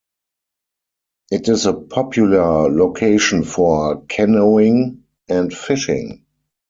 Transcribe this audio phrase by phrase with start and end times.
[1.29, 6.25] It is a popular location for canoeing and fishing.